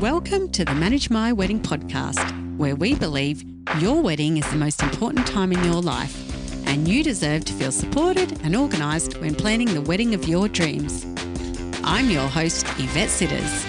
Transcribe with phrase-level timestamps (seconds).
[0.00, 3.44] Welcome to the Manage My Wedding podcast, where we believe
[3.80, 6.16] your wedding is the most important time in your life,
[6.66, 11.04] and you deserve to feel supported and organised when planning the wedding of your dreams.
[11.84, 13.66] I'm your host, Yvette Sitters.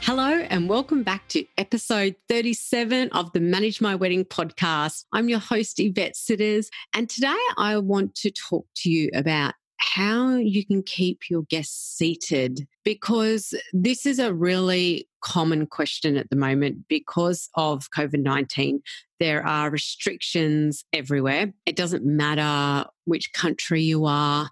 [0.00, 5.04] Hello, and welcome back to episode 37 of the Manage My Wedding podcast.
[5.12, 9.52] I'm your host, Yvette Sitters, and today I want to talk to you about
[9.84, 16.30] how you can keep your guests seated because this is a really common question at
[16.30, 18.80] the moment because of COVID 19.
[19.20, 21.52] There are restrictions everywhere.
[21.66, 24.48] It doesn't matter which country you are,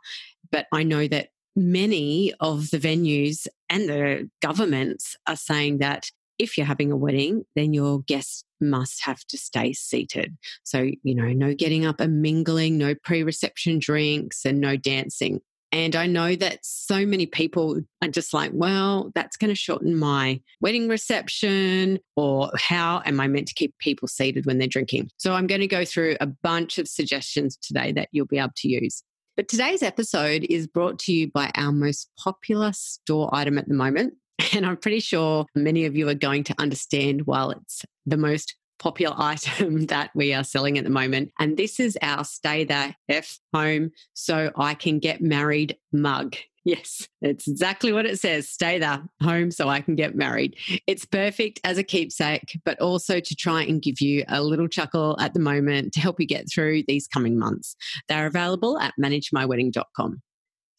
[0.51, 6.11] but I know that many of the venues and the governments are saying that
[6.43, 10.37] if you're having a wedding, then your guests must have to stay seated.
[10.65, 15.41] So, you know, no getting up and mingling, no pre reception drinks, and no dancing.
[15.73, 19.97] And I know that so many people are just like, well, that's going to shorten
[19.97, 25.09] my wedding reception, or how am I meant to keep people seated when they're drinking?
[25.17, 28.51] So I'm going to go through a bunch of suggestions today that you'll be able
[28.57, 29.03] to use.
[29.35, 33.75] But today's episode is brought to you by our most popular store item at the
[33.75, 34.13] moment,
[34.53, 38.57] and I'm pretty sure many of you are going to understand while it's the most
[38.79, 41.33] popular item that we are selling at the moment.
[41.39, 46.37] And this is our Stay The F Home So I Can Get Married mug.
[46.65, 48.49] Yes, it's exactly what it says.
[48.49, 50.55] Stay there, home so I can get married.
[50.87, 55.17] It's perfect as a keepsake, but also to try and give you a little chuckle
[55.19, 57.75] at the moment to help you get through these coming months.
[58.07, 60.23] They're available at managemywedding.com.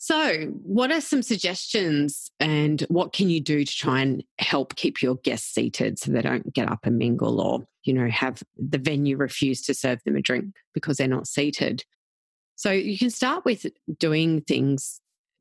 [0.05, 5.01] So, what are some suggestions and what can you do to try and help keep
[5.01, 8.79] your guests seated so they don't get up and mingle or, you know, have the
[8.79, 11.85] venue refuse to serve them a drink because they're not seated?
[12.57, 13.65] So, you can start with
[13.97, 14.99] doing things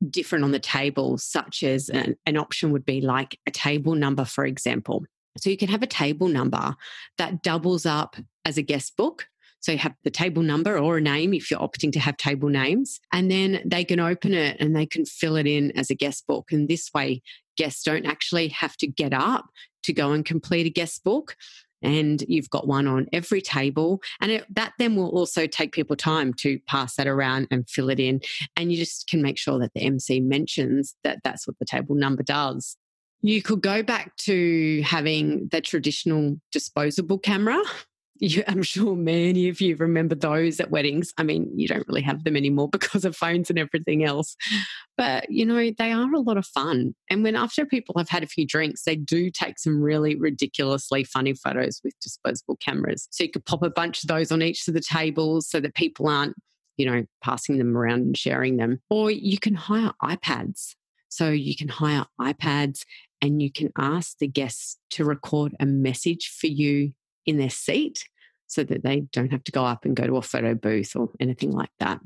[0.09, 4.23] different on the table, such as an, an option would be like a table number,
[4.23, 5.03] for example.
[5.39, 6.73] So, you can have a table number
[7.17, 9.27] that doubles up as a guest book.
[9.63, 12.49] So you have the table number or a name if you're opting to have table
[12.49, 15.95] names, and then they can open it and they can fill it in as a
[15.95, 16.51] guest book.
[16.51, 17.21] And this way,
[17.55, 19.45] guests don't actually have to get up
[19.83, 21.37] to go and complete a guest book.
[21.81, 24.01] And you've got one on every table.
[24.19, 27.89] And it, that then will also take people time to pass that around and fill
[27.89, 28.19] it in.
[28.57, 31.95] And you just can make sure that the MC mentions that that's what the table
[31.95, 32.75] number does.
[33.21, 37.61] You could go back to having the traditional disposable camera
[38.23, 41.13] you, I'm sure many of you remember those at weddings.
[41.17, 44.35] I mean, you don't really have them anymore because of phones and everything else.
[44.97, 46.95] But, you know, they are a lot of fun.
[47.09, 51.03] And when after people have had a few drinks, they do take some really ridiculously
[51.03, 53.07] funny photos with disposable cameras.
[53.11, 55.75] So you could pop a bunch of those on each of the tables so that
[55.75, 56.35] people aren't,
[56.77, 58.81] you know, passing them around and sharing them.
[58.89, 60.75] Or you can hire iPads.
[61.09, 62.85] So you can hire iPads
[63.21, 66.93] and you can ask the guests to record a message for you
[67.25, 68.05] in their seat
[68.53, 71.09] so that they don't have to go up and go to a photo booth or
[71.19, 71.99] anything like that.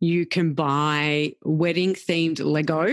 [0.00, 2.86] You can buy wedding themed Lego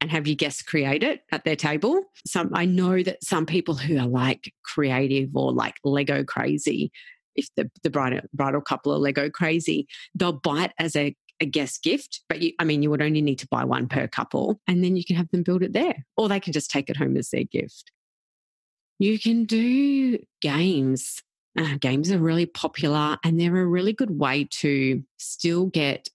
[0.00, 2.02] and have your guests create it at their table.
[2.26, 6.90] Some I know that some people who are like creative or like Lego crazy,
[7.36, 11.46] if the, the bridal, bridal couple are Lego crazy, they'll buy it as a, a
[11.46, 12.22] guest gift.
[12.28, 14.96] But you, I mean, you would only need to buy one per couple and then
[14.96, 16.06] you can have them build it there.
[16.16, 17.92] Or they can just take it home as their gift.
[18.98, 21.22] You can do games.
[21.58, 26.08] Uh, games are really popular and they're a really good way to still get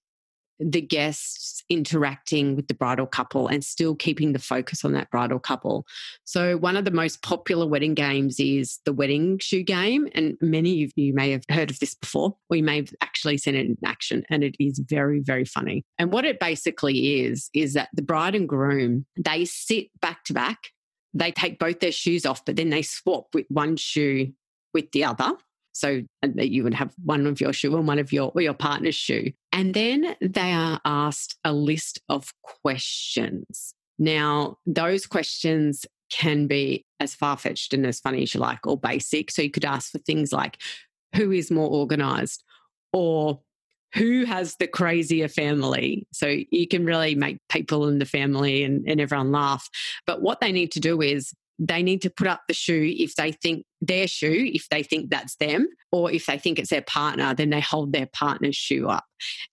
[0.59, 5.39] the guests interacting with the bridal couple and still keeping the focus on that bridal
[5.39, 5.85] couple.
[6.23, 10.07] So, one of the most popular wedding games is the wedding shoe game.
[10.13, 13.37] And many of you may have heard of this before, or you may have actually
[13.37, 14.23] seen it in action.
[14.29, 15.83] And it is very, very funny.
[15.97, 20.33] And what it basically is, is that the bride and groom, they sit back to
[20.33, 20.69] back
[21.17, 24.33] they take both their shoes off, but then they swap with one shoe
[24.75, 25.33] with the other.
[25.71, 26.03] So
[26.35, 29.31] you would have one of your shoe and one of your or your partner's shoe.
[29.51, 33.73] And then they are asked a list of questions.
[33.97, 38.77] Now, those questions can be as far fetched and as funny as you like, or
[38.77, 39.31] basic.
[39.31, 40.61] So you could ask for things like
[41.15, 42.43] who is more organized,
[42.93, 43.41] or
[43.93, 46.07] who has the crazier family.
[46.11, 49.69] So you can really make people in the family and, and everyone laugh.
[50.05, 53.15] But what they need to do is they need to put up the shoe if
[53.15, 56.81] they think their shoe, if they think that's them, or if they think it's their
[56.81, 59.05] partner, then they hold their partner's shoe up.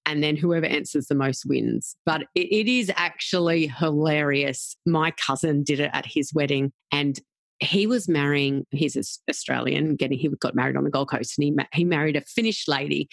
[0.07, 1.97] And then whoever answers the most wins.
[2.05, 4.77] But it, it is actually hilarious.
[4.87, 7.19] My cousin did it at his wedding, and
[7.61, 11.57] he was marrying, he's Australian, getting he got married on the Gold Coast, and he
[11.73, 13.09] he married a Finnish lady,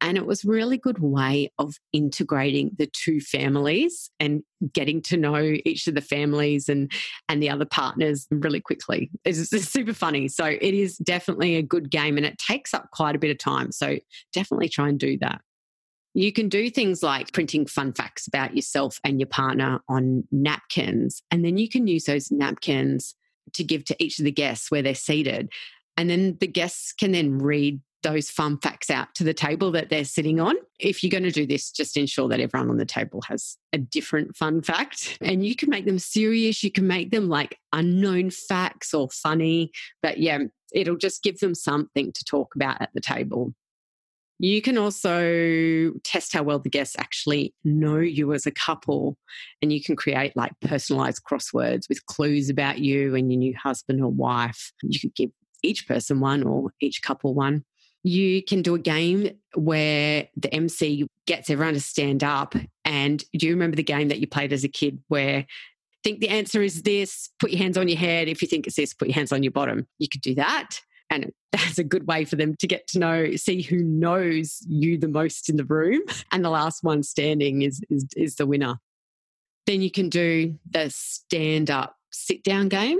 [0.00, 4.42] and it was really good way of integrating the two families and
[4.72, 6.90] getting to know each of the families and
[7.28, 9.10] and the other partners really quickly.
[9.24, 10.26] It's, it's super funny.
[10.28, 13.38] So it is definitely a good game, and it takes up quite a bit of
[13.38, 13.70] time.
[13.70, 13.98] So
[14.32, 15.40] definitely try and do that.
[16.14, 21.22] You can do things like printing fun facts about yourself and your partner on napkins,
[21.30, 23.14] and then you can use those napkins
[23.54, 25.50] to give to each of the guests where they're seated.
[25.96, 29.88] And then the guests can then read those fun facts out to the table that
[29.88, 30.56] they're sitting on.
[30.80, 33.78] If you're going to do this, just ensure that everyone on the table has a
[33.78, 35.18] different fun fact.
[35.20, 39.70] And you can make them serious, you can make them like unknown facts or funny.
[40.02, 40.38] But yeah,
[40.72, 43.54] it'll just give them something to talk about at the table.
[44.42, 49.16] You can also test how well the guests actually know you as a couple,
[49.62, 54.02] and you can create like personalized crosswords with clues about you and your new husband
[54.02, 54.72] or wife.
[54.82, 55.30] You could give
[55.62, 57.64] each person one or each couple one.
[58.02, 62.56] You can do a game where the MC gets everyone to stand up.
[62.84, 65.46] And do you remember the game that you played as a kid where
[66.02, 68.26] think the answer is this, put your hands on your head.
[68.26, 69.86] If you think it's this, put your hands on your bottom.
[69.98, 70.80] You could do that.
[71.12, 74.96] And that's a good way for them to get to know, see who knows you
[74.96, 76.00] the most in the room.
[76.32, 78.76] And the last one standing is, is, is the winner.
[79.66, 82.98] Then you can do the stand up, sit down game.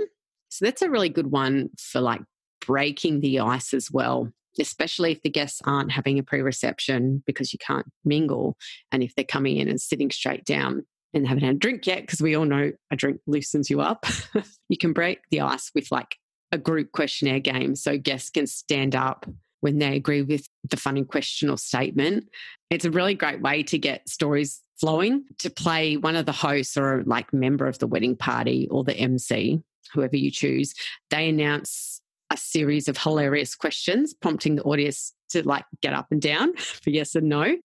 [0.49, 2.21] So that's a really good one for like
[2.63, 7.51] breaking the ice as well, especially if the guests aren't having a pre reception because
[7.53, 8.55] you can't mingle.
[8.91, 12.01] And if they're coming in and sitting straight down and haven't had a drink yet,
[12.01, 14.05] because we all know a drink loosens you up,
[14.69, 16.17] you can break the ice with like
[16.53, 19.25] a group questionnaire game so guests can stand up
[19.61, 22.29] when they agree with the funny question or statement.
[22.69, 26.77] It's a really great way to get stories flowing to play one of the hosts
[26.77, 29.61] or like member of the wedding party or the MC,
[29.93, 30.73] whoever you choose.
[31.09, 32.01] They announce
[32.31, 36.91] a series of hilarious questions, prompting the audience to like get up and down for
[36.91, 37.55] yes and no.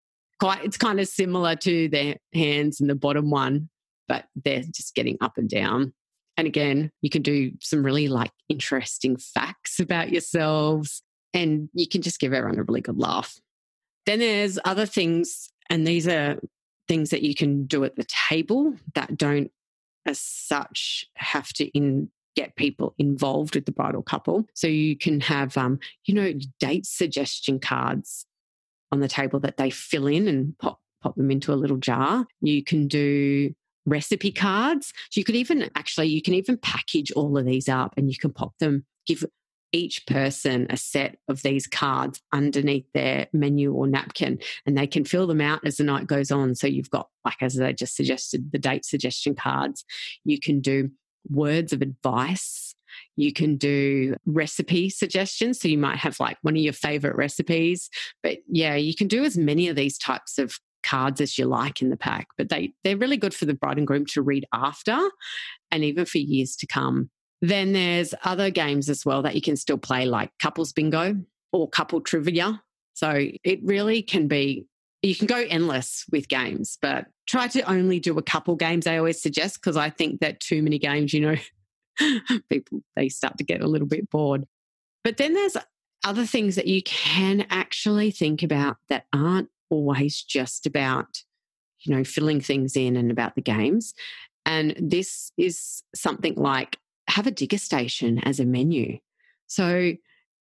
[0.41, 3.69] Quite, it's kind of similar to the hands and the bottom one,
[4.07, 5.93] but they're just getting up and down.
[6.39, 11.03] And again, you can do some really like interesting facts about yourselves
[11.35, 13.39] and you can just give everyone a really good laugh.
[14.07, 16.39] Then there's other things, and these are
[16.87, 19.51] things that you can do at the table that don't,
[20.07, 24.47] as such, have to in, get people involved with the bridal couple.
[24.55, 28.25] So you can have, um, you know, date suggestion cards
[28.91, 32.27] on the table that they fill in and pop pop them into a little jar.
[32.41, 33.55] You can do
[33.89, 34.93] recipe cards.
[35.11, 38.17] So you could even actually, you can even package all of these up and you
[38.19, 39.25] can pop them, give
[39.73, 45.05] each person a set of these cards underneath their menu or napkin and they can
[45.05, 46.55] fill them out as the night goes on.
[46.55, 49.85] So you've got, like as I just suggested, the date suggestion cards.
[50.25, 50.91] You can do
[51.29, 52.75] words of advice.
[53.17, 55.61] You can do recipe suggestions.
[55.61, 57.91] So you might have like one of your favorite recipes.
[58.23, 61.83] But yeah, you can do as many of these types of cards as you like
[61.83, 64.47] in the pack, but they, they're really good for the bride and groom to read
[64.53, 64.99] after
[65.71, 67.11] and even for years to come.
[67.41, 71.17] Then there's other games as well that you can still play, like couples bingo
[71.53, 72.63] or couple trivia.
[72.95, 74.67] So it really can be,
[75.03, 78.99] you can go endless with games, but try to only do a couple games, I
[78.99, 81.37] always suggest, because I think that too many games, you know,
[82.51, 84.45] people, they start to get a little bit bored.
[85.05, 85.57] But then there's
[86.05, 91.23] other things that you can actually think about that aren't always just about,
[91.81, 93.95] you know, filling things in and about the games.
[94.47, 96.79] And this is something like
[97.09, 98.99] have a degustation as a menu.
[99.47, 99.93] So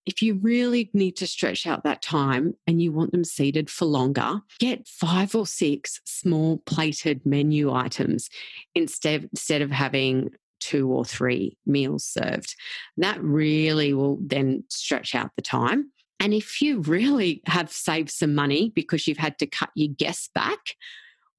[0.06, 3.86] if you really need to stretch out that time and you want them seated for
[3.86, 8.30] longer, get five or six small plated menu items
[8.74, 10.30] instead, instead of having
[10.62, 12.56] two or three meals served.
[12.96, 15.92] That really will then stretch out the time.
[16.20, 20.30] And if you really have saved some money because you've had to cut your guests
[20.34, 20.60] back,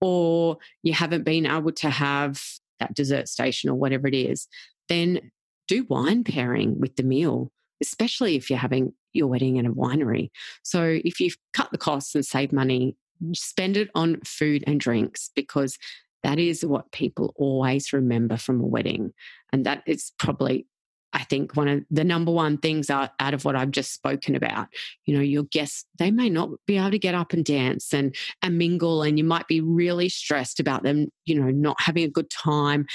[0.00, 2.40] or you haven't been able to have
[2.78, 4.46] that dessert station or whatever it is,
[4.88, 5.32] then
[5.66, 7.50] do wine pairing with the meal,
[7.82, 10.30] especially if you're having your wedding in a winery.
[10.62, 12.96] So if you've cut the costs and save money,
[13.34, 15.78] spend it on food and drinks because
[16.22, 19.12] that is what people always remember from a wedding.
[19.52, 20.66] And that is probably
[21.12, 24.34] I think one of the number one things out, out of what I've just spoken
[24.34, 24.68] about,
[25.06, 28.14] you know, your guests, they may not be able to get up and dance and,
[28.42, 32.10] and mingle, and you might be really stressed about them, you know, not having a
[32.10, 32.86] good time.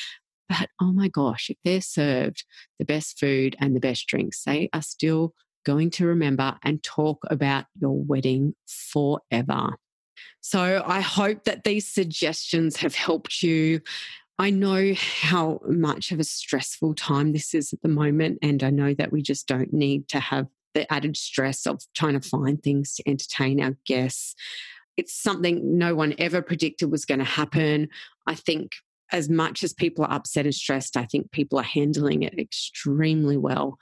[0.48, 2.44] But oh my gosh, if they're served
[2.78, 5.34] the best food and the best drinks, they are still
[5.66, 9.76] going to remember and talk about your wedding forever.
[10.42, 13.82] So I hope that these suggestions have helped you
[14.40, 18.40] I know how much of a stressful time this is at the moment.
[18.42, 22.20] And I know that we just don't need to have the added stress of trying
[22.20, 24.36] to find things to entertain our guests.
[24.98, 27.90] It's something no one ever predicted was going to happen.
[28.26, 28.72] I think
[29.12, 33.38] as much as people are upset and stressed, I think people are handling it extremely
[33.38, 33.78] well.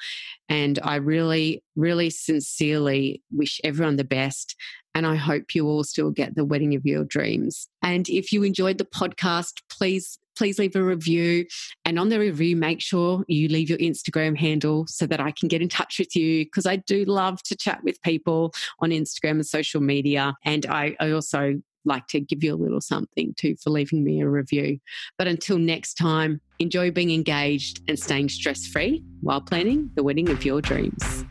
[0.49, 4.57] And I really, really sincerely wish everyone the best.
[4.93, 7.69] And I hope you all still get the wedding of your dreams.
[7.81, 11.45] And if you enjoyed the podcast, please please leave a review.
[11.85, 15.47] And on the review, make sure you leave your Instagram handle so that I can
[15.47, 19.31] get in touch with you because I do love to chat with people on Instagram
[19.31, 20.35] and social media.
[20.45, 24.21] And I, I also like to give you a little something too for leaving me
[24.21, 24.79] a review.
[25.17, 30.29] But until next time, enjoy being engaged and staying stress free while planning the wedding
[30.29, 31.25] of your dreams.